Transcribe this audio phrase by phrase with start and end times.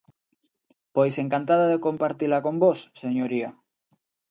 [0.95, 3.49] Pois encantada de compartila con vós, señoría.